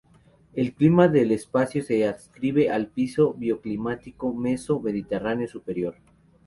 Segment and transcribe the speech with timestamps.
[0.55, 5.93] El clima del espacio se adscribe al piso bioclimático meso mediterráneo superior.